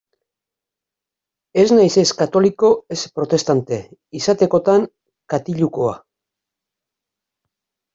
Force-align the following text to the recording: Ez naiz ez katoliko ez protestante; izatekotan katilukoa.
Ez 1.63 1.65
naiz 1.75 1.91
ez 2.05 2.07
katoliko 2.23 2.73
ez 2.97 2.99
protestante; 3.21 3.81
izatekotan 4.23 4.93
katilukoa. 5.37 5.97